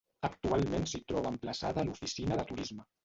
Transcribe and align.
Actualment 0.27 0.87
s'hi 0.91 1.01
troba 1.11 1.33
emplaçada 1.33 1.85
l'Oficina 1.91 2.39
de 2.41 2.47
Turisme. 2.55 2.89